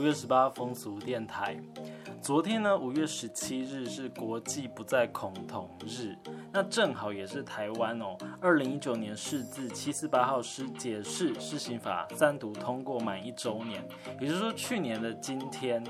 [0.00, 1.54] 五月十八风俗电台。
[2.22, 6.16] 昨天呢，五月十七日是国际不再恐同日，
[6.50, 13.86] 那正好也是台湾哦，二零一九年释字七四八号施解释施行法三读通过满一周年，
[14.18, 15.84] 也就是说去年的今天，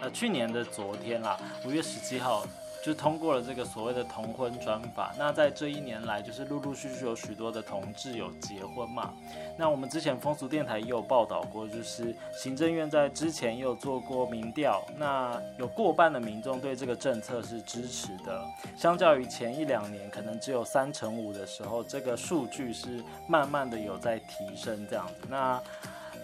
[0.00, 1.36] 呃，去年的昨天啦，
[1.66, 2.46] 五月十七号。
[2.88, 5.14] 就通过了这个所谓的同婚专法。
[5.18, 9.12] 那在这一年来，就是陆陆续续有许多的同志有结婚嘛。
[9.58, 18.42] 那我们之前风俗电台也有报道过，就是行政院在之前也有做过民调，那有过半的民众对这个政策是支持的。
[18.74, 25.28] 相较于前一两年可能只有三成五的时候，这个数据是慢慢的有在提升这样子。
[25.28, 25.60] 那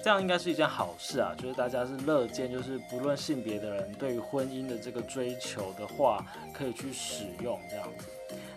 [0.04, 6.22] 这样应该是一件好事啊，就是大家是乐见，就是不论性别的人对于婚姻的这个追求的话，
[6.52, 8.06] 可以去使用这样子。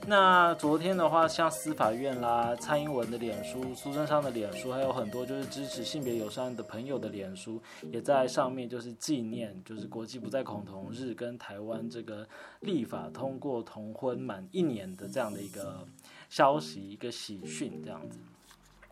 [0.06, 7.62] 那昨天的话，像司法院啦、蔡英文的脸书、苏贞昌的脸书，还有很多就是支持性别友善的朋友的脸书，
[7.94, 12.28] 也在上面就是纪念，就是国际不再恐同日跟台湾这个
[12.60, 15.88] 立法通过同婚满一年的这样的一个
[16.28, 18.20] 消息，一个喜讯这样子。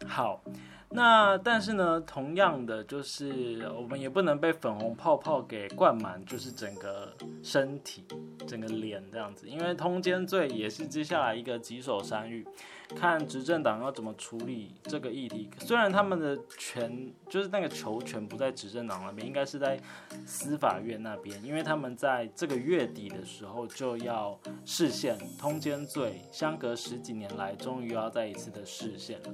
[0.08, 0.42] 好。
[0.90, 7.12] 那但是呢，同样的就是我们也不能被粉红泡泡给灌满，就是整个
[7.44, 8.06] 身体、
[8.48, 12.48] 整个脸这样子，因为通奸罪也是接下来一个棘手山芋。
[12.96, 15.50] 看执政党要怎么处理这个议题。
[15.58, 19.80] 虽然他们的权就是那个球权不在执政党那边，应该是在
[20.24, 29.34] 司法院那边，因为他们在这个月底的时候就要视线通奸罪，相隔十几年来终于要再一次的视线了。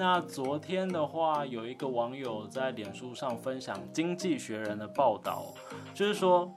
[0.00, 5.44] 那昨天的话，有一个网友在脸书上分享《经济学人》的报道，
[5.92, 6.50] 就是说。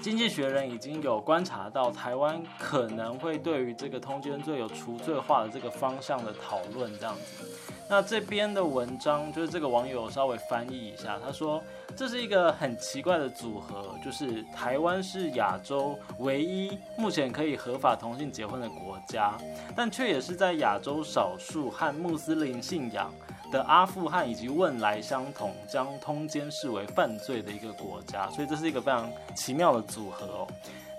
[0.00, 7.72] 经济学人已经有观察到台湾可能会对于这个通奸罪有除罪化的这个方向的讨论，这样子。
[7.88, 11.62] 那这边的文章就是这个网友稍微翻译一下，他说
[11.94, 19.36] 这是一个很奇怪的组合，就是台湾是亚洲唯一目前可以合法同性结婚的国家，
[19.76, 23.12] 但却也是在亚洲少数和穆斯林信仰。
[23.54, 30.48] 的阿富汗以及汶莱相同，将通奸视为犯罪的一个国家，所以这是一个非常奇妙的组合哦。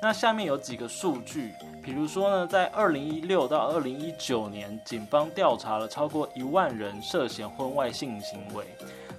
[0.02, 8.64] 那下面有几个数据，比如说呢，在二零一六到二零一九年，警方调查了超过一万人涉嫌婚外性行为，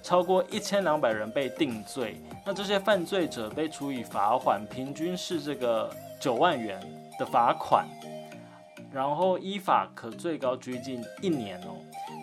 [0.01, 2.19] 超过一千两百人被定罪。
[2.43, 6.79] 那这些犯罪者被处以罚款，平均是这个九万元
[7.19, 7.85] 的罚款，
[8.91, 11.77] 然后依法可最高拘禁一年哦。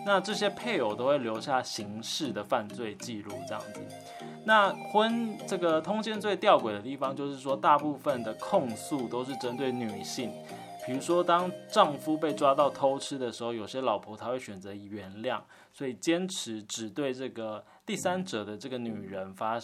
[0.05, 3.81] 那这些配偶都会留下刑事的犯罪记录，这样子。
[4.45, 10.31] 那婚这个通奸罪吊诡的地方，就是说大部分的控诉都是针对女性。
[10.85, 15.41] 比如说，当丈夫被抓到偷吃的时候，有些老婆她会选择原谅，
[15.73, 19.59] 所以坚持只对这个第三者的这个女人发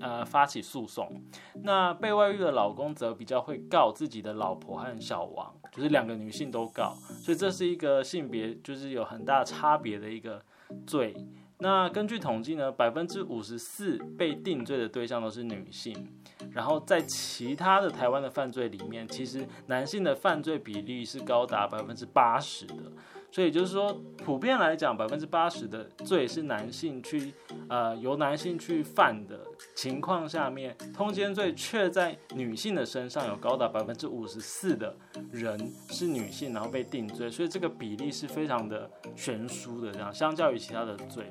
[0.00, 1.22] 呃发起诉讼。
[1.62, 10.42] 那被外遇的老公则比较会告自己的老婆和小王，就是两个女性都告，所以这是一个性别就是有很大差别的一个
[10.86, 11.14] 罪。
[11.60, 16.08] 那根据统计呢，百分之五十四被定罪的对象都是女性，
[16.52, 22.92] 然后在其他的台湾的犯罪里面，其实男性的犯罪比例是高达百分之八十的。
[23.30, 23.92] 所以就是说，
[24.24, 27.32] 普遍来讲，百分之八十的罪是男性去，
[27.68, 29.38] 呃，由男性去犯的
[29.76, 34.96] 情况下面，通奸罪却在女性的身上有高达百分之五十四的
[35.30, 35.58] 人
[35.90, 41.30] 是女性，然后被定罪，所以这个比例是非常的悬殊的，这样相较于其他的罪，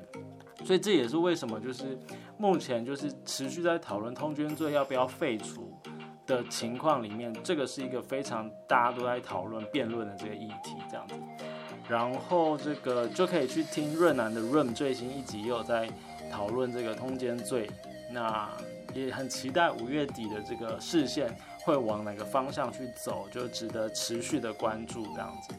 [0.64, 1.98] 所以这也是为什么就是
[2.38, 5.76] 目前就是持续在讨论通奸罪要不要废除
[6.28, 11.14] 的情况里面，这个是一个非常大家都在讨论辩论的这个议题，这样子。
[11.88, 15.88] 然后这个就可以去听润南的 Room 最新一集，又在
[16.30, 17.70] 讨论这个通奸罪。
[18.10, 18.48] 那
[18.94, 25.54] 也很期待五月底的这个视线会往哪个方向去走，就值得持续的关注这样子。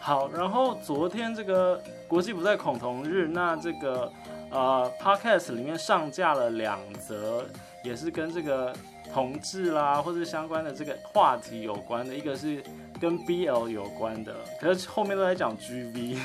[0.00, 4.12] 好，然后昨天这个国际不再恐同日，那这个
[4.50, 7.44] 呃 Podcast 里面上架了两则，
[7.82, 8.74] 也是跟这个
[9.12, 12.60] 同志啦或者相关的这个话题有关的，一个是。
[13.04, 16.16] 跟 BL 有关的，可是后面都在讲 GV，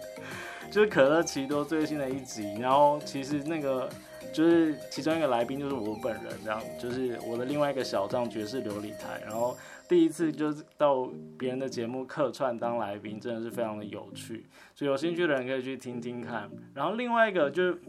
[0.70, 3.88] 就是可乐奇多最新的一集，然后其实那个
[4.30, 9.56] 就是其中一个来宾就是我本人，这样就是我的另外一个小账爵士琉璃台，然后
[9.88, 16.50] 第一次就是到别人的节目客串当来宾，真的是非常的有趣，所以有兴趣的人可以去听听看。
[16.74, 17.80] 然后另外一个就是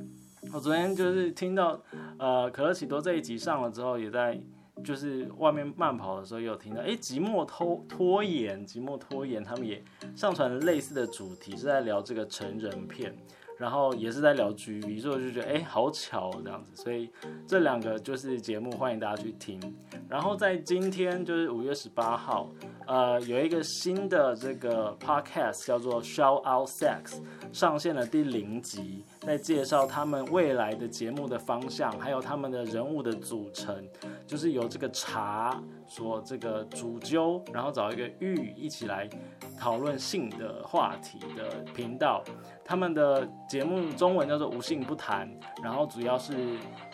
[0.53, 1.77] 我昨天就是听到
[2.17, 4.39] 呃可乐奇多这一集上了之后，也在。
[4.83, 9.83] 就是外面慢跑的时候有听到，哎，寂寞拖拖延，寂寞拖延，他们也
[10.15, 13.15] 上传了类似的主题，是在聊这个成人片。
[13.57, 17.11] 然后也是在聊 GV，所以我就觉得哎，好巧哦这样子，所以
[17.45, 19.61] 这两个就是节目，欢迎大家去听。
[20.09, 22.49] 然后在今天就是五月十八号，
[22.91, 27.21] 呃，有一个新的这个 podcast 叫做 Shout Out Sex
[27.53, 33.87] 上线了第零集，在介绍他们未来的节目的方向，还有他们的人物的组成，
[34.27, 39.09] 就是由这个茶所这个主揪，然后找一个玉一起来
[39.57, 42.21] 讨论性的话题的频道。
[42.65, 45.33] 他们的节目中文叫做“无性不谈”，
[45.63, 46.33] 然后主要是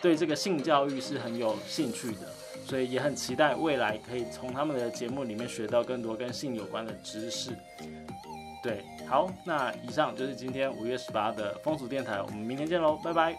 [0.00, 2.28] 对这个性教育是很有兴趣的，
[2.68, 7.52] 所以也很期待未来可以从他们的节目里面学到更多跟性有关的知识。
[8.62, 13.34] 对，好，那以上就是今天五月十八的风俗电台，我们明天见喽，拜拜。